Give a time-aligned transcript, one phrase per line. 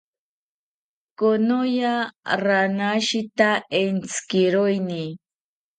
[1.21, 1.93] Konoya
[2.45, 3.49] ranashita
[3.83, 5.03] entzikiroini